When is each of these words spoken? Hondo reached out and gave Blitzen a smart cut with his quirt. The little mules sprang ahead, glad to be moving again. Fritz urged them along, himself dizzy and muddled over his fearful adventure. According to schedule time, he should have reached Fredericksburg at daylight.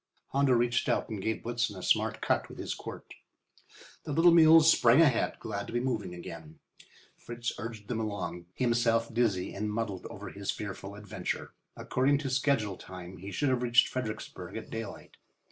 Hondo 0.29 0.53
reached 0.53 0.89
out 0.89 1.09
and 1.09 1.21
gave 1.21 1.43
Blitzen 1.43 1.75
a 1.77 1.83
smart 1.83 2.21
cut 2.21 2.49
with 2.49 2.57
his 2.57 2.73
quirt. 2.73 3.13
The 4.03 4.11
little 4.11 4.31
mules 4.31 4.71
sprang 4.71 4.99
ahead, 4.99 5.37
glad 5.39 5.67
to 5.67 5.73
be 5.73 5.79
moving 5.79 6.15
again. 6.15 6.57
Fritz 7.15 7.51
urged 7.59 7.87
them 7.87 7.99
along, 7.99 8.47
himself 8.55 9.13
dizzy 9.13 9.53
and 9.53 9.71
muddled 9.71 10.07
over 10.07 10.29
his 10.29 10.49
fearful 10.49 10.95
adventure. 10.95 11.53
According 11.77 12.17
to 12.17 12.31
schedule 12.31 12.77
time, 12.77 13.17
he 13.17 13.31
should 13.31 13.49
have 13.49 13.61
reached 13.61 13.89
Fredericksburg 13.89 14.57
at 14.57 14.71
daylight. 14.71 15.17